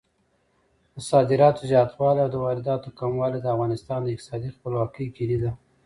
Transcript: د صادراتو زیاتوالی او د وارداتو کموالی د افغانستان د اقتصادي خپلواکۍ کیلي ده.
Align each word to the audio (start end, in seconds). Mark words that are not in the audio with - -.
د 0.93 0.95
صادراتو 1.09 1.67
زیاتوالی 1.71 2.21
او 2.23 2.29
د 2.33 2.35
وارداتو 2.45 2.95
کموالی 2.99 3.39
د 3.41 3.47
افغانستان 3.55 3.99
د 4.03 4.07
اقتصادي 4.13 4.49
خپلواکۍ 4.55 5.05
کیلي 5.17 5.37
ده. 5.43 5.51